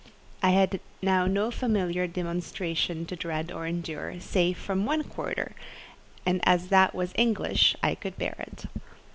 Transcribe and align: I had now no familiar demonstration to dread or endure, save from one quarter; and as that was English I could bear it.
I 0.41 0.49
had 0.49 0.79
now 1.03 1.27
no 1.27 1.51
familiar 1.51 2.07
demonstration 2.07 3.05
to 3.05 3.15
dread 3.15 3.51
or 3.51 3.67
endure, 3.67 4.19
save 4.19 4.57
from 4.57 4.83
one 4.87 5.03
quarter; 5.03 5.51
and 6.25 6.41
as 6.43 6.69
that 6.69 6.95
was 6.95 7.13
English 7.15 7.75
I 7.83 7.93
could 7.93 8.17
bear 8.17 8.33
it. 8.39 8.65